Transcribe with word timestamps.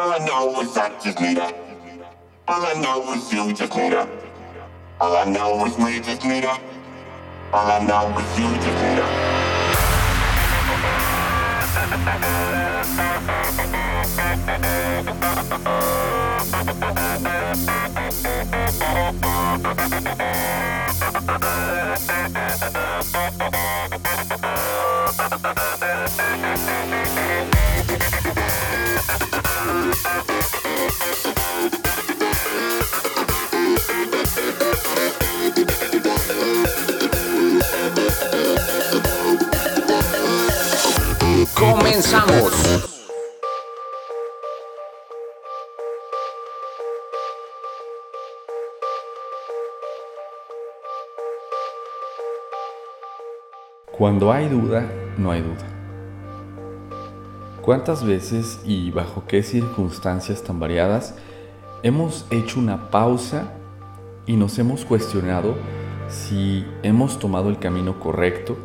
All 0.00 0.12
I 0.14 0.18
know 0.24 0.60
is 0.62 0.74
I 0.78 0.88
just 0.98 1.20
need 1.20 1.36
her. 1.36 1.52
All 2.48 2.64
I 2.64 2.72
know 2.80 3.12
is 3.12 3.30
you 3.30 3.52
just 3.52 3.76
need 3.76 3.92
her. 3.92 4.08
All 4.98 5.14
I 5.14 5.26
know 5.26 5.66
is 5.66 5.76
we 5.76 6.00
just 6.00 6.24
need 6.24 6.44
her. 6.44 6.58
All 7.52 7.70
I 7.70 7.84
know 7.84 8.18
is 8.18 8.38
you 8.38 8.48
just 8.54 8.66
need 8.66 8.98
her. 8.98 9.30
Comenzamos. 41.54 42.52
Cuando 53.90 54.32
hay 54.32 54.48
duda, 54.48 54.86
no 55.18 55.30
hay 55.30 55.42
duda. 55.42 55.79
¿Cuántas 57.70 58.04
veces 58.04 58.60
y 58.64 58.90
bajo 58.90 59.28
qué 59.28 59.44
circunstancias 59.44 60.42
tan 60.42 60.58
variadas 60.58 61.14
hemos 61.84 62.26
hecho 62.32 62.58
una 62.58 62.90
pausa 62.90 63.52
y 64.26 64.34
nos 64.34 64.58
hemos 64.58 64.84
cuestionado 64.84 65.54
si 66.08 66.66
hemos 66.82 67.20
tomado 67.20 67.48
el 67.48 67.60
camino 67.60 68.00
correcto, 68.00 68.56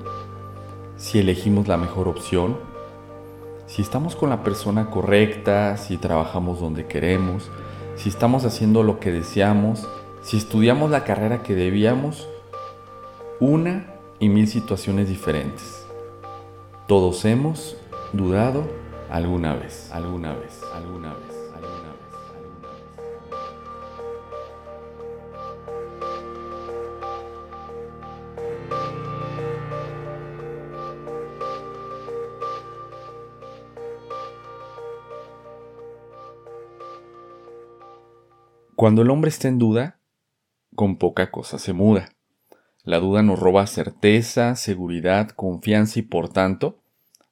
si 0.97 1.19
elegimos 1.19 1.67
la 1.67 1.77
mejor 1.77 2.07
opción, 2.07 2.57
si 3.67 3.83
estamos 3.83 4.15
con 4.15 4.31
la 4.31 4.43
persona 4.43 4.89
correcta, 4.89 5.77
si 5.77 5.97
trabajamos 5.97 6.59
donde 6.59 6.87
queremos, 6.87 7.51
si 7.95 8.09
estamos 8.09 8.43
haciendo 8.43 8.81
lo 8.81 8.99
que 8.99 9.11
deseamos, 9.11 9.87
si 10.23 10.37
estudiamos 10.37 10.89
la 10.89 11.03
carrera 11.03 11.43
que 11.43 11.53
debíamos? 11.53 12.27
Una 13.39 13.85
y 14.17 14.29
mil 14.29 14.47
situaciones 14.47 15.09
diferentes. 15.09 15.85
Todos 16.87 17.23
hemos 17.25 17.77
dudado 18.11 18.63
alguna 19.09 19.55
vez, 19.55 19.91
alguna 19.91 20.33
vez, 20.35 20.61
alguna 20.73 21.13
vez, 21.13 21.51
alguna 21.53 21.89
vez. 21.89 22.05
Cuando 38.75 39.01
el 39.01 39.09
hombre 39.09 39.29
está 39.29 39.47
en 39.47 39.57
duda, 39.57 39.99
con 40.75 40.97
poca 40.97 41.31
cosa 41.31 41.57
se 41.57 41.73
muda. 41.73 42.09
La 42.83 42.99
duda 42.99 43.23
nos 43.23 43.39
roba 43.39 43.65
certeza, 43.65 44.55
seguridad, 44.55 45.29
confianza 45.29 45.99
y 45.99 46.01
por 46.03 46.29
tanto, 46.29 46.84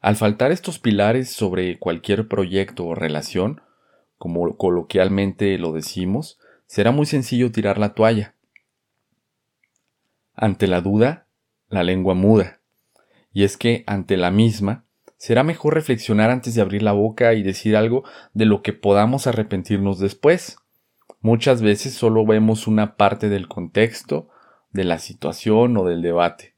al 0.03 0.17
faltar 0.17 0.51
estos 0.51 0.79
pilares 0.79 1.29
sobre 1.29 1.79
cualquier 1.79 2.27
proyecto 2.27 2.85
o 2.85 2.93
relación, 2.93 3.61
como 4.17 4.57
coloquialmente 4.57 5.57
lo 5.57 5.71
decimos, 5.71 6.37
será 6.65 6.91
muy 6.91 7.05
sencillo 7.05 7.53
tirar 7.53 7.77
la 7.77 7.93
toalla. 7.93 8.35
Ante 10.35 10.67
la 10.67 10.81
duda, 10.81 11.27
la 11.69 11.83
lengua 11.83 12.15
muda. 12.15 12.59
Y 13.31 13.45
es 13.45 13.55
que 13.55 13.85
ante 13.87 14.17
la 14.17 14.29
misma, 14.29 14.83
será 15.15 15.43
mejor 15.43 15.73
reflexionar 15.73 16.31
antes 16.31 16.53
de 16.53 16.61
abrir 16.61 16.83
la 16.83 16.91
boca 16.91 17.33
y 17.33 17.41
decir 17.41 17.77
algo 17.77 18.03
de 18.33 18.43
lo 18.43 18.61
que 18.61 18.73
podamos 18.73 19.25
arrepentirnos 19.25 19.99
después. 19.99 20.57
Muchas 21.21 21.61
veces 21.61 21.93
solo 21.93 22.25
vemos 22.25 22.67
una 22.67 22.97
parte 22.97 23.29
del 23.29 23.47
contexto, 23.47 24.27
de 24.69 24.83
la 24.83 24.99
situación 24.99 25.77
o 25.77 25.85
del 25.85 26.01
debate. 26.01 26.52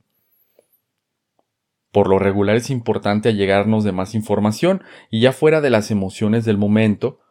Por 1.95 2.09
lo 2.09 2.19
regular 2.19 2.57
es 2.57 2.71
importante 2.71 3.29
allegarnos 3.29 3.85
de 3.85 3.93
más 3.93 4.15
información 4.15 4.83
y 5.09 5.21
ya 5.21 5.31
fuera 5.31 5.61
de 5.61 5.69
las 5.69 5.91
emociones 5.91 6.43
del 6.43 6.57
momento, 6.57 7.21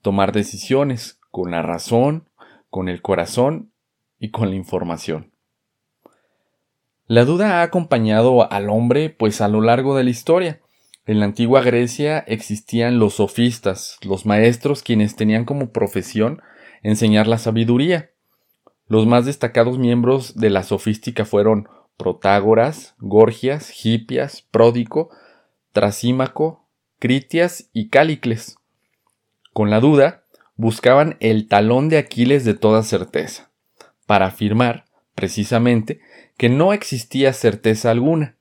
tomar 0.00 0.32
decisiones 0.32 1.20
con 1.30 1.50
la 1.50 1.60
razón, 1.60 2.30
con 2.70 2.88
el 2.88 3.02
corazón 3.02 3.70
y 4.18 4.30
con 4.30 4.48
la 4.48 4.56
información. 4.56 5.30
La 7.06 7.26
duda 7.26 7.60
ha 7.60 7.62
acompañado 7.64 8.50
al 8.50 8.70
hombre 8.70 9.10
pues 9.10 9.42
a 9.42 9.48
lo 9.48 9.60
largo 9.60 9.94
de 9.94 10.04
la 10.04 10.10
historia. 10.10 10.62
En 11.04 11.20
la 11.20 11.26
antigua 11.26 11.60
Grecia 11.60 12.20
existían 12.20 12.98
los 12.98 13.16
sofistas, 13.16 13.98
los 14.06 14.24
maestros 14.24 14.82
quienes 14.82 15.16
tenían 15.16 15.44
como 15.44 15.70
profesión 15.70 16.40
enseñar 16.82 17.26
la 17.26 17.36
sabiduría. 17.36 18.12
Los 18.88 19.06
más 19.06 19.26
destacados 19.26 19.78
miembros 19.78 20.34
de 20.34 20.48
la 20.48 20.62
sofística 20.62 21.26
fueron 21.26 21.68
Protágoras, 21.96 22.94
Gorgias, 22.98 23.72
Hipias, 23.84 24.42
Pródico, 24.42 25.10
Trasímaco, 25.72 26.68
Critias 26.98 27.68
y 27.72 27.88
Cálicles. 27.88 28.56
Con 29.52 29.70
la 29.70 29.80
duda, 29.80 30.24
buscaban 30.56 31.16
el 31.20 31.48
talón 31.48 31.88
de 31.88 31.98
Aquiles 31.98 32.44
de 32.44 32.54
toda 32.54 32.82
certeza, 32.82 33.50
para 34.06 34.26
afirmar, 34.26 34.86
precisamente, 35.14 36.00
que 36.36 36.48
no 36.48 36.72
existía 36.72 37.32
certeza 37.32 37.90
alguna. 37.90 38.36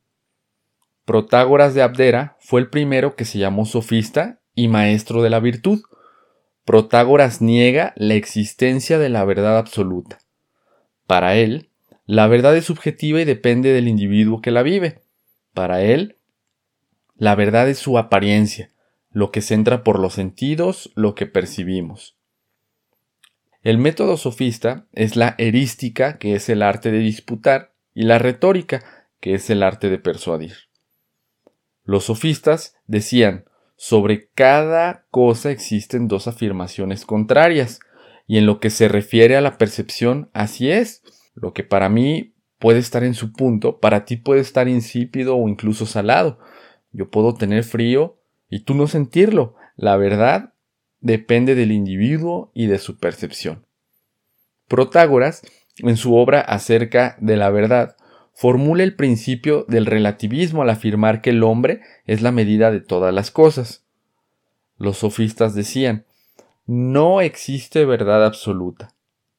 Protágoras 1.06 1.74
de 1.74 1.81
Abdera 1.81 2.38
fue 2.40 2.62
el 2.62 2.69
primero 2.69 3.16
que 3.16 3.25
se 3.25 3.38
llamó 3.38 3.66
sofista 3.66 4.40
y 4.56 4.68
maestro 4.68 5.22
de 5.22 5.30
la 5.30 5.40
virtud. 5.40 5.81
Protágoras 6.66 7.42
niega 7.42 7.94
la 7.97 8.13
existencia 8.13 8.97
de 8.97 9.09
la 9.09 9.25
verdad 9.25 9.58
absoluta. 9.58 10.19
Para 11.06 11.36
él, 11.36 11.69
la 12.06 12.28
verdad 12.28 12.56
es 12.58 12.66
subjetiva 12.66 13.22
y 13.22 13.25
depende 13.25 13.72
del 13.72 13.88
individuo 13.88 14.41
que 14.41 14.52
la 14.52 14.64
vive. 14.64 15.02
Para 15.53 15.81
él, 15.81 16.18
la 17.16 17.36
verdad 17.36 17.69
es 17.69 17.78
su 17.78 17.97
apariencia, 17.97 18.72
lo 19.12 19.31
que 19.31 19.41
se 19.41 19.53
entra 19.53 19.84
por 19.84 20.00
los 20.00 20.13
sentidos, 20.13 20.92
lo 20.96 21.16
que 21.16 21.25
percibimos. 21.25 22.18
El 23.62 23.78
método 23.78 24.18
sofista 24.18 24.88
es 24.92 25.16
la 25.16 25.36
erística, 25.38 26.18
que 26.18 26.36
es 26.36 26.50
el 26.50 26.62
arte 26.62 26.92
de 26.92 27.00
disputar, 27.00 27.74
y 27.94 28.03
la 28.03 28.19
retórica, 28.19 29.08
que 29.22 29.36
es 29.36 29.50
el 29.50 29.63
arte 29.63 29.90
de 29.90 30.00
persuadir. 30.00 30.53
Los 31.86 32.06
sofistas 32.06 32.75
decían, 32.88 33.46
sobre 33.78 34.28
cada 34.30 35.06
cosa 35.12 35.52
existen 35.52 36.08
dos 36.09 36.28
afirmaciones 36.28 37.06
contrarias, 37.06 37.80
y 38.28 38.38
en 38.38 38.46
lo 38.46 38.59
que 38.59 38.69
se 38.69 38.88
refiere 38.88 39.38
a 39.38 39.42
la 39.42 39.58
percepción, 39.58 40.30
así 40.34 40.69
es. 40.69 41.02
Lo 41.33 41.53
que 41.53 41.63
para 41.63 41.89
mí 41.89 42.33
puede 42.59 42.79
estar 42.79 43.03
en 43.03 43.13
su 43.13 43.33
punto, 43.33 43.79
para 43.79 44.05
ti 44.05 44.17
puede 44.17 44.41
estar 44.41 44.67
insípido 44.67 45.35
o 45.35 45.49
incluso 45.49 45.85
salado. 45.85 46.39
Yo 46.91 47.09
puedo 47.09 47.33
tener 47.33 47.63
frío 47.63 48.17
y 48.49 48.61
tú 48.61 48.73
no 48.75 48.88
sentirlo. 48.88 49.55
La 49.75 49.97
verdad 49.97 50.53
depende 51.01 51.55
del 51.55 51.71
individuo 51.71 52.51
y 52.53 52.67
de 52.67 52.77
su 52.77 52.97
percepción. 52.97 53.66
Protágoras, 54.67 55.41
en 55.77 55.97
su 55.97 56.16
obra 56.16 56.39
acerca 56.39 57.17
de 57.19 57.35
la 57.35 57.50
verdad, 57.50 57.97
formula 58.33 58.83
el 58.83 58.95
principio 58.95 59.65
del 59.67 59.85
relativismo 59.85 60.61
al 60.61 60.69
afirmar 60.69 61.21
que 61.21 61.31
el 61.31 61.44
hombre 61.44 61.81
es 62.05 62.21
la 62.21 62.31
medida 62.31 62.71
de 62.71 62.79
todas 62.79 63.13
las 63.13 63.31
cosas. 63.31 63.83
Los 64.77 64.97
sofistas 64.97 65.53
decían, 65.53 66.05
no 66.65 67.21
existe 67.21 67.86
verdad 67.86 68.25
absoluta. 68.25 68.94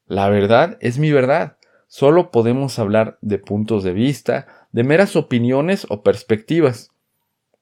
La 0.06 0.28
verdad 0.28 0.76
es 0.80 0.98
mi 0.98 1.10
verdad. 1.10 1.56
Solo 1.96 2.32
podemos 2.32 2.80
hablar 2.80 3.18
de 3.20 3.38
puntos 3.38 3.84
de 3.84 3.92
vista, 3.92 4.66
de 4.72 4.82
meras 4.82 5.14
opiniones 5.14 5.86
o 5.88 6.02
perspectivas. 6.02 6.90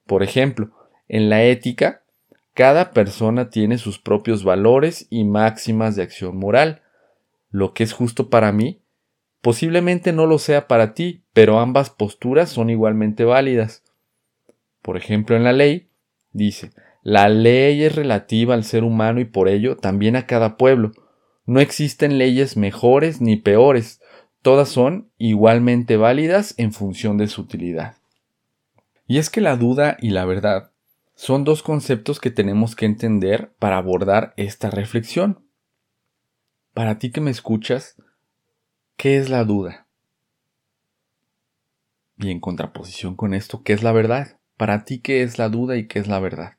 Por 0.07 0.23
ejemplo, 0.23 0.71
en 1.07 1.29
la 1.29 1.43
ética, 1.43 2.01
cada 2.55 2.93
persona 2.93 3.51
tiene 3.51 3.77
sus 3.77 3.99
propios 3.99 4.43
valores 4.43 5.07
y 5.11 5.25
máximas 5.25 5.97
de 5.97 6.05
acción 6.05 6.39
moral. 6.39 6.81
Lo 7.51 7.75
que 7.75 7.85
es 7.85 7.93
justo 7.93 8.31
para 8.31 8.53
mí, 8.53 8.81
posiblemente 9.43 10.15
no 10.15 10.25
lo 10.25 10.39
sea 10.39 10.67
para 10.67 10.95
ti, 10.95 11.21
pero 11.35 11.59
ambas 11.59 11.91
posturas 11.91 12.49
son 12.49 12.71
igualmente 12.71 13.27
válidas. 13.27 13.83
Por 14.81 14.97
ejemplo, 14.97 15.37
en 15.37 15.45
la 15.45 15.53
ley, 15.53 15.89
dice, 16.33 16.71
la 17.03 17.29
ley 17.29 17.83
es 17.83 17.95
relativa 17.95 18.55
al 18.55 18.65
ser 18.65 18.83
humano 18.83 19.21
y 19.21 19.27
por 19.27 19.51
ello 19.51 19.77
también 19.77 20.17
a 20.17 20.25
cada 20.25 20.57
pueblo. 20.57 20.93
No 21.45 21.61
existen 21.61 22.17
leyes 22.17 22.57
mejores 22.57 23.21
ni 23.21 23.37
peores, 23.37 24.01
todas 24.43 24.69
son 24.69 25.11
igualmente 25.19 25.97
válidas 25.97 26.55
en 26.59 26.73
función 26.73 27.17
de 27.17 27.29
su 27.29 27.43
utilidad. 27.43 27.97
Y 29.07 29.19
es 29.19 29.31
que 29.31 29.41
la 29.41 29.57
duda 29.57 29.97
y 30.01 30.11
la 30.11 30.25
verdad 30.25 30.73
son 31.15 31.45
dos 31.45 31.63
conceptos 31.63 32.19
que 32.19 32.31
tenemos 32.31 32.75
que 32.75 32.87
entender 32.87 33.53
para 33.59 33.77
abordar 33.77 34.35
esta 34.37 34.71
reflexión. 34.71 35.47
Para 36.75 36.99
ti 36.99 37.11
que 37.13 37.21
me 37.21 37.31
escuchas, 37.31 37.97
¿qué 38.97 39.19
es 39.19 39.31
la 39.31 39.45
duda? 39.45 39.87
Y 42.19 42.31
en 42.31 42.41
contraposición 42.41 43.15
con 43.15 43.35
esto, 43.35 43.63
¿qué 43.63 43.73
es 43.73 43.83
la 43.83 43.93
verdad? 43.93 44.39
Para 44.57 44.85
ti, 44.85 45.01
¿qué 45.01 45.23
es 45.23 45.39
la 45.39 45.49
duda 45.49 45.77
y 45.77 45.87
qué 45.87 45.99
es 45.99 46.09
la 46.09 46.19
verdad? 46.19 46.57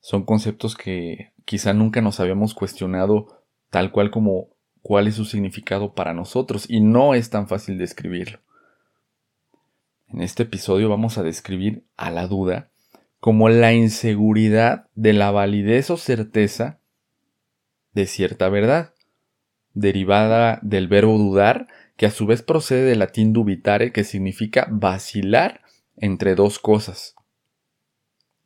Son 0.00 0.24
conceptos 0.24 0.76
que 0.76 1.32
quizá 1.44 1.74
nunca 1.74 2.00
nos 2.00 2.20
habíamos 2.20 2.54
cuestionado 2.54 3.44
tal 3.68 3.92
cual 3.92 4.10
como 4.10 4.48
cuál 4.82 5.08
es 5.08 5.14
su 5.14 5.24
significado 5.24 5.94
para 5.94 6.14
nosotros 6.14 6.66
y 6.68 6.80
no 6.80 7.14
es 7.14 7.30
tan 7.30 7.48
fácil 7.48 7.78
describirlo. 7.78 8.40
En 10.08 10.22
este 10.22 10.42
episodio 10.42 10.88
vamos 10.88 11.18
a 11.18 11.22
describir 11.22 11.84
a 11.96 12.10
la 12.10 12.26
duda 12.26 12.70
como 13.20 13.48
la 13.48 13.72
inseguridad 13.72 14.88
de 14.94 15.12
la 15.12 15.30
validez 15.30 15.90
o 15.90 15.96
certeza 15.96 16.80
de 17.92 18.06
cierta 18.06 18.48
verdad, 18.48 18.94
derivada 19.74 20.58
del 20.62 20.88
verbo 20.88 21.18
dudar, 21.18 21.68
que 21.96 22.06
a 22.06 22.10
su 22.10 22.26
vez 22.26 22.42
procede 22.42 22.84
del 22.84 23.00
latín 23.00 23.32
dubitare, 23.32 23.92
que 23.92 24.04
significa 24.04 24.66
vacilar 24.70 25.60
entre 25.96 26.34
dos 26.34 26.58
cosas, 26.58 27.14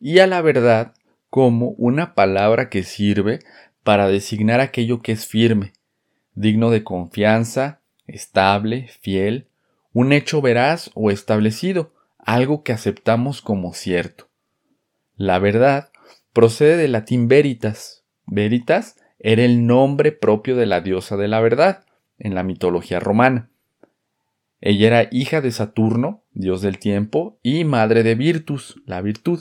y 0.01 0.19
a 0.19 0.27
la 0.27 0.43
verdad 0.43 0.95
como 1.31 1.71
una 1.71 2.15
palabra 2.15 2.69
que 2.69 2.83
sirve 2.83 3.41
para 3.83 4.09
designar 4.09 4.61
aquello 4.61 5.03
que 5.03 5.13
es 5.13 5.27
firme, 5.27 5.73
digno 6.35 6.71
de 6.71 6.85
confianza, 6.85 7.81
estable, 8.07 8.89
fiel, 9.01 9.49
un 9.93 10.13
hecho 10.13 10.43
veraz 10.43 10.91
o 10.95 11.11
establecido, 11.11 11.93
algo 12.19 12.63
que 12.63 12.73
aceptamos 12.73 13.41
como 13.41 13.75
cierto. 13.75 14.29
La 15.17 15.39
verdad 15.39 15.91
procede 16.33 16.77
del 16.77 16.93
latín 16.93 17.29
veritas. 17.29 18.05
Veritas 18.27 18.97
era 19.19 19.45
el 19.45 19.67
nombre 19.67 20.13
propio 20.13 20.57
de 20.57 20.67
la 20.67 20.81
diosa 20.81 21.17
de 21.17 21.29
la 21.29 21.41
verdad 21.41 21.85
en 22.19 22.35
la 22.35 22.43
mitología 22.43 23.01
romana. 23.01 23.51
Ella 24.61 24.87
era 24.87 25.09
hija 25.13 25.41
de 25.41 25.53
Saturno, 25.53 26.23
dios 26.33 26.63
del 26.63 26.79
tiempo, 26.79 27.39
y 27.43 27.65
madre 27.65 28.03
de 28.03 28.15
Virtus, 28.15 28.81
la 28.87 29.03
virtud. 29.03 29.41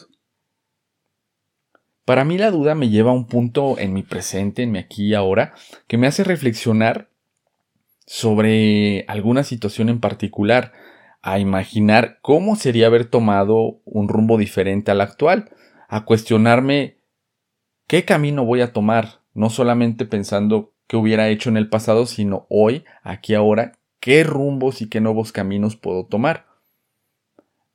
Para 2.06 2.26
mí 2.26 2.38
la 2.38 2.52
duda 2.52 2.76
me 2.76 2.90
lleva 2.90 3.12
a 3.12 3.16
un 3.16 3.28
punto 3.28 3.80
en 3.80 3.94
mi 3.94 4.04
presente, 4.04 4.64
en 4.64 4.72
mi 4.72 4.80
aquí 4.80 5.08
y 5.08 5.14
ahora, 5.14 5.54
que 5.88 5.98
me 5.98 6.08
hace 6.08 6.24
reflexionar 6.24 7.08
sobre 8.06 9.06
alguna 9.08 9.44
situación 9.44 9.88
en 9.88 10.02
particular, 10.02 10.74
a 11.22 11.40
imaginar 11.40 12.20
cómo 12.22 12.58
sería 12.58 12.88
haber 12.88 13.06
tomado 13.06 13.80
un 13.86 14.10
rumbo 14.10 14.38
diferente 14.38 14.92
al 14.92 15.00
actual, 15.00 15.52
a 15.88 16.04
cuestionarme 16.04 16.98
qué 17.88 18.04
camino 18.04 18.44
voy 18.44 18.60
a 18.60 18.74
tomar, 18.74 19.22
no 19.34 19.50
solamente 19.50 20.06
pensando 20.06 20.74
qué 20.88 20.98
hubiera 20.98 21.30
hecho 21.30 21.50
en 21.50 21.56
el 21.56 21.70
pasado, 21.70 22.06
sino 22.06 22.46
hoy, 22.50 22.84
aquí 23.04 23.34
ahora, 23.34 23.78
qué 24.02 24.26
rumbos 24.26 24.82
y 24.82 24.90
qué 24.90 25.00
nuevos 25.00 25.32
caminos 25.32 25.78
puedo 25.78 26.06
tomar. 26.06 26.53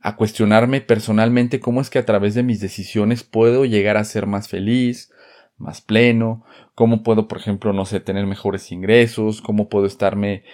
A 0.00 0.16
cuestionarme 0.16 0.80
personalmente 0.80 1.60
cómo 1.60 1.80
es 1.80 1.90
que 1.90 1.98
a 1.98 2.06
través 2.06 2.34
de 2.34 2.42
mis 2.42 2.60
decisiones 2.60 3.24
puedo 3.24 3.64
llegar 3.64 3.96
a 3.96 4.04
ser 4.04 4.26
más 4.26 4.48
feliz, 4.48 5.12
más 5.56 5.80
pleno, 5.80 6.44
cómo 6.74 7.02
puedo, 7.02 7.26
por 7.26 7.38
ejemplo, 7.38 7.72
no 7.72 7.84
sé, 7.84 7.98
tener 8.00 8.26
mejores 8.26 8.70
ingresos, 8.70 9.42
cómo 9.42 9.68
puedo 9.68 9.86
estarme, 9.86 10.44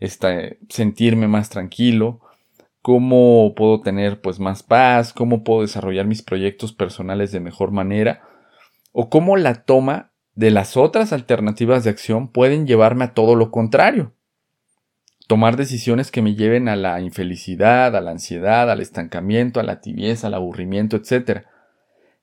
este, 0.00 0.58
sentirme 0.68 1.28
más 1.28 1.48
tranquilo, 1.48 2.20
cómo 2.82 3.54
puedo 3.54 3.80
tener 3.80 4.20
pues 4.20 4.40
más 4.40 4.62
paz, 4.62 5.12
cómo 5.12 5.44
puedo 5.44 5.62
desarrollar 5.62 6.06
mis 6.06 6.22
proyectos 6.22 6.72
personales 6.72 7.30
de 7.30 7.40
mejor 7.40 7.70
manera, 7.70 8.22
o 8.92 9.10
cómo 9.10 9.36
la 9.36 9.62
toma 9.62 10.10
de 10.34 10.50
las 10.50 10.76
otras 10.76 11.12
alternativas 11.12 11.84
de 11.84 11.90
acción 11.90 12.28
pueden 12.28 12.66
llevarme 12.66 13.04
a 13.04 13.14
todo 13.14 13.36
lo 13.36 13.50
contrario. 13.50 14.12
Tomar 15.28 15.56
decisiones 15.56 16.10
que 16.10 16.22
me 16.22 16.34
lleven 16.34 16.68
a 16.68 16.74
la 16.74 17.00
infelicidad, 17.00 17.94
a 17.94 18.00
la 18.00 18.10
ansiedad, 18.10 18.68
al 18.70 18.80
estancamiento, 18.80 19.60
a 19.60 19.62
la 19.62 19.80
tibieza, 19.80 20.26
al 20.26 20.34
aburrimiento, 20.34 20.96
etc. 20.96 21.44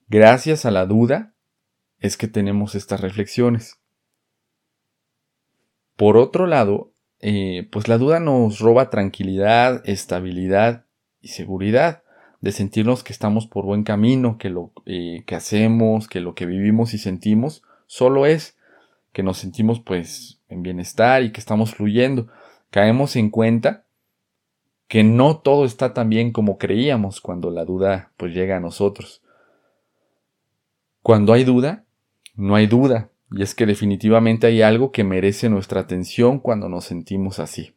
Gracias 0.08 0.66
a 0.66 0.70
la 0.70 0.84
duda 0.84 1.32
es 2.00 2.18
que 2.18 2.28
tenemos 2.28 2.74
estas 2.74 3.00
reflexiones. 3.00 3.78
Por 5.96 6.18
otro 6.18 6.46
lado, 6.46 6.92
eh, 7.20 7.68
pues 7.72 7.88
la 7.88 7.96
duda 7.96 8.20
nos 8.20 8.58
roba 8.58 8.90
tranquilidad, 8.90 9.82
estabilidad 9.88 10.84
y 11.22 11.28
seguridad 11.28 12.02
de 12.40 12.52
sentirnos 12.52 13.02
que 13.02 13.12
estamos 13.12 13.46
por 13.46 13.64
buen 13.64 13.84
camino, 13.84 14.36
que 14.36 14.50
lo 14.50 14.72
eh, 14.84 15.22
que 15.26 15.34
hacemos, 15.34 16.08
que 16.08 16.20
lo 16.20 16.34
que 16.34 16.44
vivimos 16.44 16.92
y 16.92 16.98
sentimos 16.98 17.62
solo 17.86 18.26
es 18.26 18.56
que 19.12 19.22
nos 19.22 19.38
sentimos 19.38 19.80
pues 19.80 20.40
en 20.48 20.62
bienestar 20.62 21.22
y 21.22 21.32
que 21.32 21.40
estamos 21.40 21.74
fluyendo. 21.74 22.28
Caemos 22.76 23.16
en 23.16 23.30
cuenta 23.30 23.86
que 24.86 25.02
no 25.02 25.38
todo 25.38 25.64
está 25.64 25.94
tan 25.94 26.10
bien 26.10 26.30
como 26.30 26.58
creíamos 26.58 27.22
cuando 27.22 27.50
la 27.50 27.64
duda 27.64 28.12
pues 28.18 28.34
llega 28.34 28.58
a 28.58 28.60
nosotros. 28.60 29.22
Cuando 31.00 31.32
hay 31.32 31.44
duda, 31.44 31.86
no 32.34 32.54
hay 32.54 32.66
duda, 32.66 33.08
y 33.30 33.40
es 33.40 33.54
que 33.54 33.64
definitivamente 33.64 34.46
hay 34.46 34.60
algo 34.60 34.92
que 34.92 35.04
merece 35.04 35.48
nuestra 35.48 35.80
atención 35.80 36.38
cuando 36.38 36.68
nos 36.68 36.84
sentimos 36.84 37.38
así. 37.38 37.74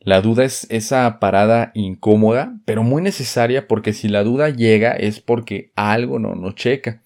La 0.00 0.20
duda 0.20 0.42
es 0.42 0.66
esa 0.68 1.20
parada 1.20 1.70
incómoda, 1.74 2.58
pero 2.64 2.82
muy 2.82 3.02
necesaria 3.02 3.68
porque 3.68 3.92
si 3.92 4.08
la 4.08 4.24
duda 4.24 4.48
llega 4.48 4.94
es 4.94 5.20
porque 5.20 5.70
algo 5.76 6.18
no 6.18 6.34
nos 6.34 6.56
checa. 6.56 7.04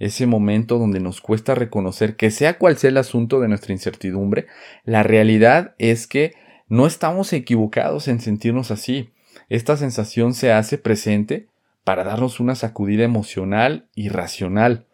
Ese 0.00 0.26
momento 0.26 0.78
donde 0.78 0.98
nos 0.98 1.20
cuesta 1.20 1.54
reconocer 1.54 2.16
que 2.16 2.30
sea 2.30 2.58
cual 2.58 2.78
sea 2.78 2.88
el 2.88 2.96
asunto 2.96 3.38
de 3.38 3.48
nuestra 3.48 3.72
incertidumbre, 3.72 4.46
la 4.84 5.02
realidad 5.02 5.74
es 5.78 6.06
que 6.06 6.32
no 6.68 6.86
estamos 6.86 7.32
equivocados 7.34 8.08
en 8.08 8.18
sentirnos 8.18 8.70
así. 8.70 9.10
Esta 9.50 9.76
sensación 9.76 10.32
se 10.32 10.52
hace 10.52 10.78
presente 10.78 11.48
para 11.84 12.02
darnos 12.02 12.40
una 12.40 12.54
sacudida 12.54 13.04
emocional 13.04 13.88
y 13.94 14.08
racional. 14.08 14.86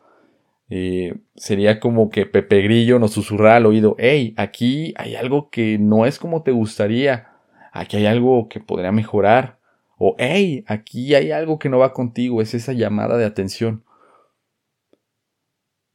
Eh, 0.70 1.14
sería 1.37 1.79
como 1.79 2.11
que 2.11 2.26
Pepe 2.26 2.62
Grillo 2.62 2.99
nos 2.99 3.12
susurra 3.12 3.55
al 3.55 3.67
oído, 3.67 3.94
hey, 4.00 4.35
aquí 4.37 4.93
hay 4.97 5.14
algo 5.14 5.50
que 5.50 5.79
no 5.79 6.06
es 6.06 6.19
como 6.19 6.43
te 6.43 6.50
gustaría, 6.50 7.29
aquí 7.73 7.99
hay 7.99 8.06
algo 8.06 8.49
que 8.49 8.59
podría 8.59 8.91
mejorar, 8.91 9.61
o 9.99 10.17
hey, 10.19 10.64
aquí 10.67 11.14
hay 11.14 11.31
algo 11.31 11.61
que 11.61 11.69
no 11.69 11.79
va 11.79 11.93
contigo, 11.93 12.43
es 12.43 12.55
esa 12.55 12.73
llamada 12.73 13.17
de 13.17 13.25
atención. 13.25 13.85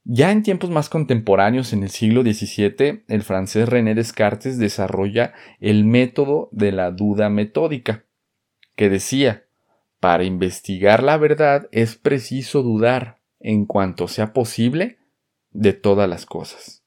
Ya 0.03 0.31
en 0.31 0.41
tiempos 0.41 0.70
más 0.72 0.89
contemporáneos, 0.89 1.74
en 1.74 1.84
el 1.84 1.89
siglo 1.89 2.24
XVII, 2.24 3.03
el 3.08 3.22
francés 3.22 3.70
René 3.70 3.93
Descartes 3.93 4.58
desarrolla 4.58 5.34
el 5.60 5.86
método 5.86 6.50
de 6.51 6.72
la 6.72 6.91
duda 6.91 7.29
metódica, 7.29 8.03
que 8.75 8.89
decía, 8.89 9.46
para 10.00 10.24
investigar 10.24 11.03
la 11.03 11.17
verdad 11.17 11.70
es 11.72 11.96
preciso 11.96 12.63
dudar, 12.63 13.20
en 13.39 13.65
cuanto 13.65 14.08
sea 14.08 14.34
posible 14.34 14.98
de 15.51 15.74
todas 15.74 16.10
las 16.10 16.25
cosas. 16.25 16.84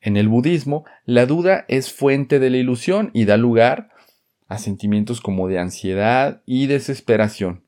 En 0.00 0.16
el 0.16 0.28
budismo, 0.28 0.84
la 1.06 1.26
duda 1.26 1.64
es 1.68 1.92
fuente 1.92 2.38
de 2.38 2.50
la 2.50 2.56
ilusión 2.56 3.10
y 3.14 3.24
da 3.24 3.36
lugar 3.36 3.90
a 4.48 4.58
sentimientos 4.58 5.20
como 5.20 5.48
de 5.48 5.58
ansiedad 5.58 6.42
y 6.44 6.66
desesperación. 6.66 7.64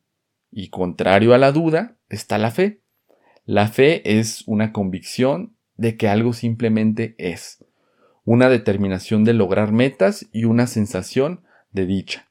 Y 0.51 0.69
contrario 0.69 1.33
a 1.33 1.39
la 1.39 1.53
duda 1.53 1.97
está 2.09 2.37
la 2.39 2.51
fe. 2.51 2.84
La 3.47 3.69
fe 3.69 4.19
es 4.19 4.43
una 4.47 4.73
convicción 4.73 5.55
de 5.77 5.97
que 5.97 6.09
algo 6.09 6.33
simplemente 6.33 7.15
es, 7.19 7.63
una 8.25 8.49
determinación 8.49 9.25
de 9.25 9.35
lograr 9.35 9.71
metas 9.71 10.27
y 10.33 10.45
una 10.45 10.67
sensación 10.67 11.43
de 11.71 11.85
dicha. 11.85 12.29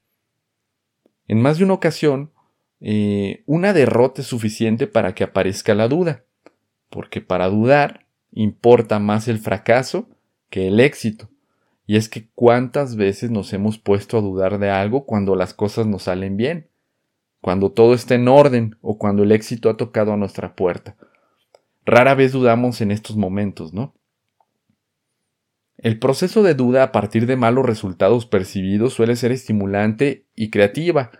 En 1.28 1.40
más 1.40 1.60
de 1.60 1.66
una 1.66 1.76
ocasión, 1.76 2.32
eh, 2.80 3.44
una 3.46 3.74
derrota 3.74 4.22
es 4.22 4.28
suficiente 4.28 4.88
para 4.88 5.14
que 5.14 5.24
aparezca 5.24 5.76
la 5.76 5.88
duda, 5.88 6.26
porque 6.90 7.22
para 7.22 7.48
dudar 7.48 8.08
importa 8.32 8.98
más 8.98 9.28
el 9.28 9.38
fracaso 9.38 10.10
que 10.50 10.68
el 10.68 10.80
éxito. 10.80 11.30
Y 11.86 11.98
es 11.98 12.10
que 12.10 12.30
cuántas 12.34 12.96
veces 12.96 13.30
nos 13.30 13.54
hemos 13.54 13.78
puesto 13.78 14.18
a 14.18 14.22
dudar 14.22 14.58
de 14.58 14.72
algo 14.72 15.06
cuando 15.06 15.36
las 15.36 15.54
cosas 15.54 15.86
nos 15.86 16.04
salen 16.04 16.38
bien, 16.38 16.70
cuando 17.44 17.74
todo 17.74 17.94
está 17.94 18.16
en 18.16 18.30
orden 18.30 18.78
o 18.82 18.98
cuando 18.98 19.24
el 19.24 19.34
éxito 19.34 19.70
ha 19.70 19.76
tocado 19.76 20.14
a 20.14 20.18
nuestra 20.18 20.56
puerta. 20.56 20.96
Rara 21.86 22.16
vez 22.16 22.32
dudamos 22.32 22.80
en 22.80 22.90
estos 22.90 23.18
momentos, 23.18 23.74
¿no? 23.74 23.94
El 25.76 26.00
proceso 26.00 26.42
de 26.42 26.54
duda 26.54 26.84
a 26.84 26.92
partir 26.94 27.26
de 27.26 27.36
malos 27.36 27.66
resultados 27.66 28.26
percibidos 28.26 28.94
suele 28.94 29.18
ser 29.18 29.34
estimulante 29.34 30.26
y 30.36 30.52
creativa, 30.52 31.12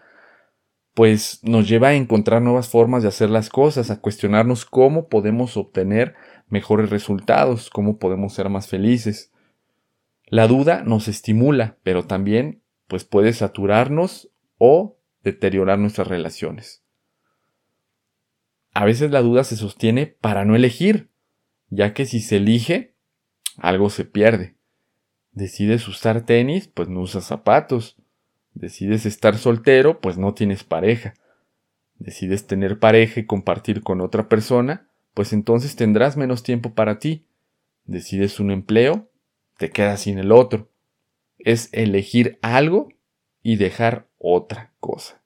pues 0.94 1.42
nos 1.44 1.68
lleva 1.68 1.90
a 1.90 1.96
encontrar 1.96 2.42
nuevas 2.42 2.70
formas 2.70 3.04
de 3.04 3.10
hacer 3.10 3.30
las 3.30 3.50
cosas, 3.50 3.92
a 3.92 4.00
cuestionarnos 4.00 4.64
cómo 4.64 5.10
podemos 5.10 5.58
obtener 5.58 6.16
mejores 6.48 6.90
resultados, 6.90 7.70
cómo 7.70 7.98
podemos 7.98 8.34
ser 8.34 8.48
más 8.48 8.70
felices. 8.70 9.34
La 10.28 10.48
duda 10.48 10.84
nos 10.86 11.10
estimula, 11.10 11.76
pero 11.84 12.06
también 12.06 12.62
pues 12.88 13.04
puede 13.04 13.34
saturarnos 13.34 14.30
o 14.58 15.03
deteriorar 15.24 15.80
nuestras 15.80 16.08
relaciones. 16.08 16.84
A 18.74 18.86
veces 18.86 19.12
la 19.12 19.22
duda 19.22 19.44
se 19.44 19.56
sostiene 19.56 20.08
para 20.08 20.46
no 20.46 20.56
elegir, 20.56 21.10
ya 21.70 21.94
que 21.94 22.06
si 22.06 22.20
se 22.22 22.38
elige, 22.38 22.96
algo 23.58 23.90
se 23.90 24.06
pierde. 24.06 24.56
Decides 25.32 25.88
usar 25.88 26.26
tenis, 26.26 26.68
pues 26.68 26.90
no 26.90 27.02
usas 27.02 27.26
zapatos. 27.26 27.98
Decides 28.54 29.06
estar 29.06 29.38
soltero, 29.38 30.00
pues 30.00 30.18
no 30.18 30.34
tienes 30.34 30.64
pareja. 30.64 31.16
Decides 31.98 32.46
tener 32.46 32.80
pareja 32.80 33.20
y 33.20 33.26
compartir 33.26 33.82
con 33.82 34.02
otra 34.02 34.28
persona, 34.28 34.88
pues 35.14 35.34
entonces 35.34 35.76
tendrás 35.76 36.18
menos 36.18 36.44
tiempo 36.44 36.74
para 36.74 37.00
ti. 37.00 37.26
Decides 37.86 38.40
un 38.40 38.52
empleo, 38.52 39.10
te 39.58 39.70
quedas 39.70 40.02
sin 40.02 40.20
el 40.20 40.32
otro. 40.32 40.70
Es 41.38 41.70
elegir 41.72 42.40
algo 42.42 42.90
y 43.42 43.58
dejar 43.58 44.08
otra 44.24 44.74
cosa. 44.80 45.22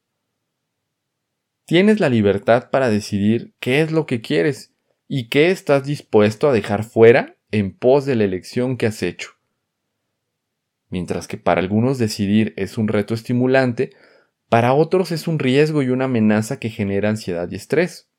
Tienes 1.66 2.00
la 2.00 2.10
libertad 2.10 2.70
para 2.72 2.90
decidir 2.90 3.54
qué 3.60 3.82
es 3.82 3.92
lo 3.92 4.06
que 4.06 4.22
quieres 4.22 4.74
y 5.08 5.30
qué 5.30 5.52
estás 5.52 5.86
dispuesto 5.86 6.50
a 6.50 6.54
dejar 6.54 6.84
fuera 6.84 7.38
en 7.52 7.78
pos 7.78 8.06
de 8.06 8.16
la 8.16 8.24
elección 8.24 8.76
que 8.76 8.88
has 8.88 9.04
hecho. 9.04 9.32
Mientras 10.90 11.28
que 11.28 11.38
para 11.38 11.62
algunos 11.62 11.98
decidir 11.98 12.54
es 12.58 12.78
un 12.78 12.88
reto 12.88 13.14
estimulante, 13.14 13.92
para 14.50 14.74
otros 14.74 15.12
es 15.12 15.28
un 15.28 15.40
riesgo 15.40 15.84
y 15.84 15.90
una 15.90 16.06
amenaza 16.06 16.60
que 16.60 16.70
genera 16.70 17.10
ansiedad 17.10 17.50
y 17.52 17.56
estrés. 17.56 18.10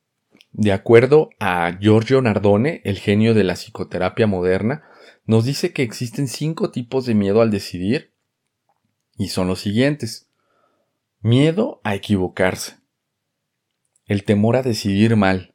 De 0.52 0.73
acuerdo 0.73 1.30
a 1.40 1.76
Giorgio 1.80 2.20
Nardone, 2.23 2.82
el 2.85 2.99
genio 2.99 3.35
de 3.35 3.44
la 3.44 3.54
psicoterapia 3.54 4.26
moderna, 4.26 4.82
nos 5.25 5.44
dice 5.44 5.73
que 5.73 5.82
existen 5.82 6.28
cinco 6.28 6.70
tipos 6.70 7.06
de 7.06 7.14
miedo 7.14 7.40
al 7.40 7.50
decidir 7.50 8.12
y 9.16 9.28
son 9.28 9.49
los 9.49 9.61
siguientes. 9.61 10.27
Miedo 11.21 11.81
a 11.83 11.97
equivocarse. 11.97 12.77
El 14.07 14.23
temor 14.23 14.55
a 14.55 14.63
decidir 14.63 15.17
mal, 15.17 15.53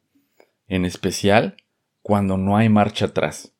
en 0.68 0.84
especial 0.84 1.56
cuando 2.02 2.36
no 2.36 2.58
hay 2.58 2.68
marcha 2.68 3.06
atrás. 3.06 3.54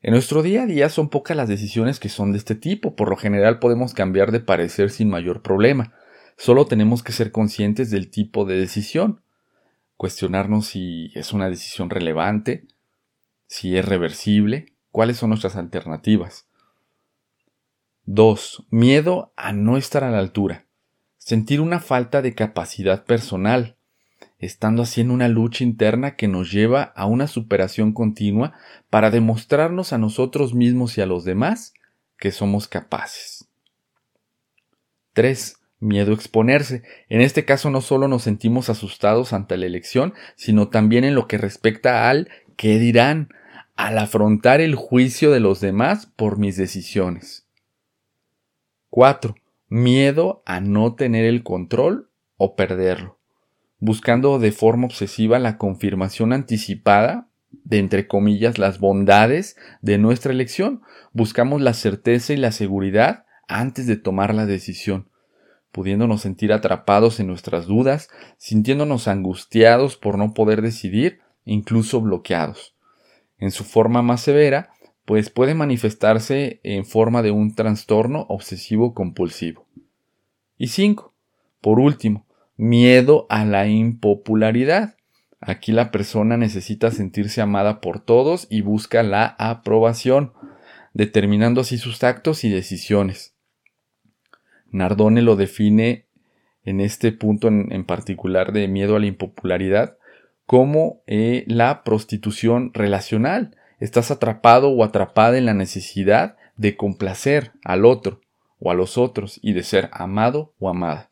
En 0.00 0.12
nuestro 0.14 0.42
día 0.42 0.62
a 0.62 0.66
día 0.66 0.88
son 0.88 1.10
pocas 1.10 1.36
las 1.36 1.50
decisiones 1.50 2.00
que 2.00 2.08
son 2.08 2.32
de 2.32 2.38
este 2.38 2.54
tipo, 2.54 2.96
por 2.96 3.10
lo 3.10 3.16
general 3.16 3.58
podemos 3.58 3.92
cambiar 3.92 4.32
de 4.32 4.40
parecer 4.40 4.88
sin 4.88 5.10
mayor 5.10 5.42
problema, 5.42 5.92
solo 6.38 6.64
tenemos 6.64 7.02
que 7.02 7.12
ser 7.12 7.30
conscientes 7.30 7.90
del 7.90 8.10
tipo 8.10 8.46
de 8.46 8.56
decisión, 8.56 9.20
cuestionarnos 9.98 10.64
si 10.64 11.12
es 11.14 11.34
una 11.34 11.50
decisión 11.50 11.90
relevante, 11.90 12.66
si 13.48 13.76
es 13.76 13.84
reversible, 13.84 14.72
cuáles 14.90 15.18
son 15.18 15.28
nuestras 15.28 15.56
alternativas. 15.56 16.48
2. 18.06 18.64
Miedo 18.70 19.34
a 19.36 19.52
no 19.52 19.76
estar 19.76 20.04
a 20.04 20.10
la 20.10 20.18
altura. 20.18 20.68
Sentir 21.24 21.60
una 21.60 21.78
falta 21.78 22.20
de 22.20 22.34
capacidad 22.34 23.04
personal, 23.04 23.76
estando 24.40 24.82
así 24.82 25.02
en 25.02 25.12
una 25.12 25.28
lucha 25.28 25.62
interna 25.62 26.16
que 26.16 26.26
nos 26.26 26.50
lleva 26.50 26.82
a 26.82 27.06
una 27.06 27.28
superación 27.28 27.92
continua 27.92 28.54
para 28.90 29.12
demostrarnos 29.12 29.92
a 29.92 29.98
nosotros 29.98 30.52
mismos 30.52 30.98
y 30.98 31.00
a 31.00 31.06
los 31.06 31.24
demás 31.24 31.74
que 32.18 32.32
somos 32.32 32.66
capaces. 32.66 33.48
3. 35.12 35.58
Miedo 35.78 36.10
a 36.10 36.14
exponerse. 36.16 36.82
En 37.08 37.20
este 37.20 37.44
caso 37.44 37.70
no 37.70 37.82
solo 37.82 38.08
nos 38.08 38.24
sentimos 38.24 38.68
asustados 38.68 39.32
ante 39.32 39.56
la 39.56 39.66
elección, 39.66 40.14
sino 40.34 40.70
también 40.70 41.04
en 41.04 41.14
lo 41.14 41.28
que 41.28 41.38
respecta 41.38 42.10
al 42.10 42.30
qué 42.56 42.80
dirán, 42.80 43.28
al 43.76 43.96
afrontar 43.98 44.60
el 44.60 44.74
juicio 44.74 45.30
de 45.30 45.38
los 45.38 45.60
demás 45.60 46.06
por 46.16 46.36
mis 46.36 46.56
decisiones. 46.56 47.46
4. 48.90 49.36
Miedo 49.74 50.42
a 50.44 50.60
no 50.60 50.94
tener 50.94 51.24
el 51.24 51.42
control 51.42 52.10
o 52.36 52.56
perderlo 52.56 53.22
buscando 53.82 54.38
de 54.38 54.52
forma 54.52 54.86
obsesiva 54.86 55.40
la 55.40 55.58
confirmación 55.58 56.32
anticipada 56.32 57.26
de 57.50 57.78
entre 57.80 58.06
comillas 58.06 58.56
las 58.56 58.78
bondades 58.78 59.56
de 59.80 59.98
nuestra 59.98 60.32
elección. 60.32 60.82
Buscamos 61.12 61.60
la 61.60 61.74
certeza 61.74 62.32
y 62.32 62.36
la 62.36 62.52
seguridad 62.52 63.24
antes 63.48 63.88
de 63.88 63.96
tomar 63.96 64.36
la 64.36 64.46
decisión, 64.46 65.08
pudiéndonos 65.72 66.20
sentir 66.20 66.52
atrapados 66.52 67.18
en 67.18 67.26
nuestras 67.26 67.66
dudas, 67.66 68.08
sintiéndonos 68.38 69.08
angustiados 69.08 69.96
por 69.96 70.16
no 70.16 70.32
poder 70.32 70.62
decidir, 70.62 71.18
incluso 71.44 72.00
bloqueados. 72.00 72.76
En 73.36 73.50
su 73.50 73.64
forma 73.64 74.00
más 74.00 74.20
severa, 74.20 74.70
pues 75.04 75.30
puede 75.30 75.54
manifestarse 75.54 76.60
en 76.62 76.84
forma 76.84 77.22
de 77.22 77.30
un 77.30 77.54
trastorno 77.54 78.26
obsesivo 78.28 78.94
compulsivo. 78.94 79.66
Y 80.56 80.68
5. 80.68 81.12
Por 81.60 81.80
último, 81.80 82.26
miedo 82.56 83.26
a 83.28 83.44
la 83.44 83.66
impopularidad. 83.66 84.96
Aquí 85.40 85.72
la 85.72 85.90
persona 85.90 86.36
necesita 86.36 86.90
sentirse 86.90 87.40
amada 87.40 87.80
por 87.80 87.98
todos 87.98 88.46
y 88.48 88.60
busca 88.60 89.02
la 89.02 89.26
aprobación, 89.38 90.32
determinando 90.94 91.62
así 91.62 91.78
sus 91.78 92.04
actos 92.04 92.44
y 92.44 92.50
decisiones. 92.50 93.34
Nardone 94.70 95.20
lo 95.22 95.36
define 95.36 96.06
en 96.64 96.80
este 96.80 97.12
punto 97.12 97.48
en, 97.48 97.84
particular 97.84 98.52
de 98.52 98.68
miedo 98.68 98.96
a 98.96 99.00
la 99.00 99.06
impopularidad 99.06 99.98
como 100.46 101.02
eh, 101.06 101.44
la 101.46 101.82
prostitución 101.82 102.72
relacional. 102.72 103.56
Estás 103.82 104.12
atrapado 104.12 104.68
o 104.68 104.84
atrapada 104.84 105.36
en 105.38 105.44
la 105.44 105.54
necesidad 105.54 106.36
de 106.56 106.76
complacer 106.76 107.50
al 107.64 107.84
otro 107.84 108.20
o 108.60 108.70
a 108.70 108.74
los 108.74 108.96
otros 108.96 109.40
y 109.42 109.54
de 109.54 109.64
ser 109.64 109.90
amado 109.90 110.54
o 110.60 110.68
amada. 110.68 111.10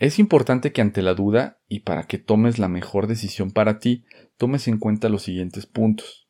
Es 0.00 0.18
importante 0.18 0.72
que 0.72 0.80
ante 0.80 1.00
la 1.00 1.14
duda 1.14 1.60
y 1.68 1.80
para 1.80 2.08
que 2.08 2.18
tomes 2.18 2.58
la 2.58 2.66
mejor 2.66 3.06
decisión 3.06 3.52
para 3.52 3.78
ti, 3.78 4.04
tomes 4.36 4.66
en 4.66 4.78
cuenta 4.78 5.08
los 5.08 5.22
siguientes 5.22 5.66
puntos. 5.66 6.26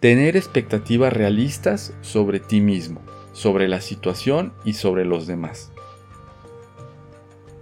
Tener 0.00 0.36
expectativas 0.36 1.12
realistas 1.12 1.94
sobre 2.00 2.40
ti 2.40 2.60
mismo, 2.60 3.02
sobre 3.34 3.68
la 3.68 3.80
situación 3.80 4.52
y 4.64 4.72
sobre 4.72 5.04
los 5.04 5.28
demás. 5.28 5.70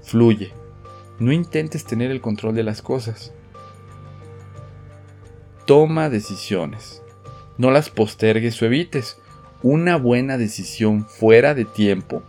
Fluye. 0.00 0.54
No 1.18 1.32
intentes 1.32 1.84
tener 1.84 2.10
el 2.10 2.22
control 2.22 2.54
de 2.54 2.62
las 2.62 2.80
cosas. 2.80 3.33
Toma 5.66 6.10
decisiones. 6.10 7.02
No 7.56 7.70
las 7.70 7.88
postergues 7.88 8.60
o 8.60 8.66
evites. 8.66 9.18
Una 9.62 9.96
buena 9.96 10.36
decisión 10.36 11.06
fuera 11.06 11.54
de 11.54 11.64
tiempo 11.64 12.22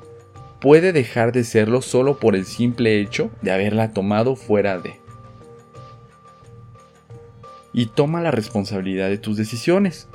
puede 0.62 0.94
dejar 0.94 1.32
de 1.32 1.44
serlo 1.44 1.82
solo 1.82 2.18
por 2.18 2.36
el 2.36 2.46
simple 2.46 3.02
hecho 3.02 3.30
de 3.42 3.52
haberla 3.52 3.92
tomado 3.92 4.36
fuera 4.36 4.80
de. 4.80 5.00
Y 7.74 7.88
toma 7.88 8.22
la 8.22 8.32
responsabilidad 8.32 9.10
de 9.10 9.18
tus 9.18 9.36
decisiones, 9.36 10.08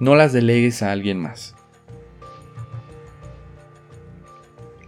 no 0.00 0.16
las 0.16 0.32
delegues 0.32 0.82
a 0.82 0.90
alguien 0.90 1.20
más. 1.20 1.54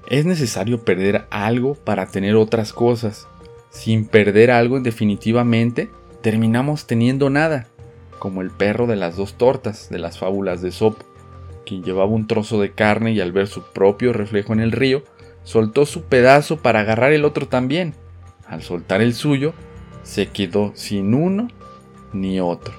Es 0.09 0.27
necesario 0.27 0.85
perder 0.85 1.27
algo 1.31 1.75
para 1.77 2.07
tener 2.07 2.35
otras 2.37 2.73
cosas. 2.73 3.27
Sin 3.71 4.07
perder 4.07 4.51
algo 4.51 4.81
definitivamente, 4.81 5.89
terminamos 6.21 6.87
teniendo 6.87 7.31
nada, 7.31 7.69
como 8.19 8.43
el 8.43 8.51
perro 8.51 8.87
de 8.87 8.97
las 8.97 9.17
dos 9.17 9.35
tortas 9.35 9.89
de 9.91 9.99
las 9.99 10.19
fábulas 10.19 10.63
de 10.63 10.73
Sopo 10.73 11.05
quien 11.67 11.83
llevaba 11.83 12.11
un 12.11 12.27
trozo 12.27 12.59
de 12.59 12.73
carne 12.73 13.13
y 13.13 13.21
al 13.21 13.33
ver 13.33 13.49
su 13.49 13.63
propio 13.63 14.15
reflejo 14.15 14.55
en 14.55 14.61
el 14.61 14.73
río, 14.73 15.03
soltó 15.43 15.85
su 15.85 16.05
pedazo 16.05 16.59
para 16.59 16.81
agarrar 16.81 17.13
el 17.13 17.27
otro 17.27 17.49
también. 17.49 17.95
Al 18.47 18.63
soltar 18.63 19.03
el 19.03 19.13
suyo, 19.13 19.53
se 20.03 20.29
quedó 20.29 20.73
sin 20.75 21.13
uno 21.13 21.49
ni 22.15 22.41
otro. 22.41 22.73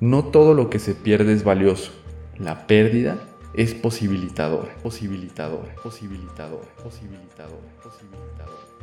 No 0.00 0.24
todo 0.24 0.52
lo 0.52 0.68
que 0.68 0.80
se 0.80 0.94
pierde 0.94 1.32
es 1.32 1.44
valioso. 1.44 1.92
La 2.36 2.66
pérdida 2.66 3.16
es 3.54 3.74
posibilitadora, 3.74 4.74
posibilitadora, 4.82 5.74
posibilitadora, 5.76 6.68
posibilitadora, 6.82 7.68
posibilitadora 7.82 8.74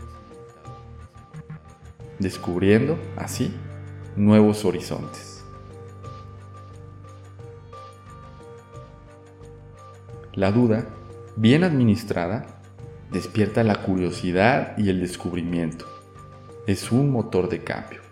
descubriendo 2.22 3.00
así 3.18 3.52
nuevos 4.16 4.64
horizontes. 4.64 5.44
La 10.34 10.52
duda, 10.52 10.88
bien 11.36 11.64
administrada, 11.64 12.62
despierta 13.12 13.64
la 13.64 13.84
curiosidad 13.84 14.78
y 14.78 14.90
el 14.90 15.02
descubrimiento. 15.02 15.86
Es 16.68 16.92
un 16.92 17.12
motor 17.12 17.50
de 17.50 17.64
cambio. 17.64 18.11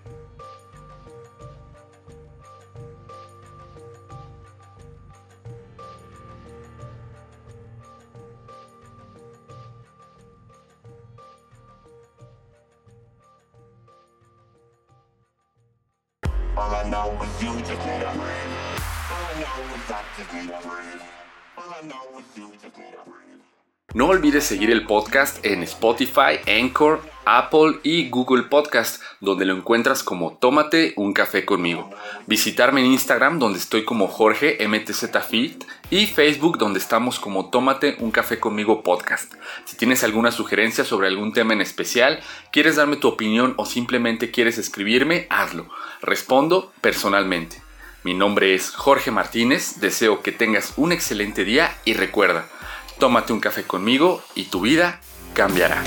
No 23.93 24.07
olvides 24.07 24.43
seguir 24.43 24.69
el 24.69 24.85
podcast 24.85 25.43
en 25.45 25.63
Spotify, 25.63 26.39
Anchor, 26.47 27.01
Apple 27.25 27.79
y 27.83 28.09
Google 28.09 28.43
Podcast, 28.43 29.01
donde 29.19 29.45
lo 29.45 29.55
encuentras 29.55 30.03
como 30.03 30.37
Tómate 30.37 30.93
un 30.95 31.13
café 31.13 31.45
conmigo. 31.45 31.89
Visitarme 32.27 32.81
en 32.81 32.87
Instagram, 32.87 33.39
donde 33.39 33.59
estoy 33.59 33.85
como 33.85 34.07
Jorge 34.07 34.57
MTZFit, 34.67 35.63
y 35.89 36.05
Facebook, 36.05 36.57
donde 36.57 36.79
estamos 36.79 37.19
como 37.19 37.49
Tómate 37.49 37.97
un 37.99 38.11
café 38.11 38.39
conmigo 38.39 38.83
podcast. 38.83 39.33
Si 39.65 39.75
tienes 39.75 40.03
alguna 40.03 40.31
sugerencia 40.31 40.85
sobre 40.85 41.07
algún 41.07 41.33
tema 41.33 41.53
en 41.53 41.61
especial, 41.61 42.19
quieres 42.51 42.77
darme 42.77 42.97
tu 42.97 43.07
opinión 43.07 43.53
o 43.57 43.65
simplemente 43.65 44.31
quieres 44.31 44.57
escribirme, 44.57 45.27
hazlo. 45.29 45.67
Respondo 46.01 46.71
personalmente. 46.81 47.61
Mi 48.03 48.13
nombre 48.13 48.55
es 48.55 48.71
Jorge 48.71 49.11
Martínez, 49.11 49.81
deseo 49.81 50.21
que 50.21 50.31
tengas 50.31 50.73
un 50.77 50.93
excelente 50.93 51.43
día 51.43 51.75
y 51.83 51.93
recuerda, 51.93 52.47
tómate 52.97 53.33
un 53.33 53.41
café 53.41 53.63
conmigo 53.63 54.23
y 54.35 54.45
tu 54.45 54.61
vida 54.61 55.01
cambiará. 55.33 55.83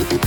Thank 0.00 0.24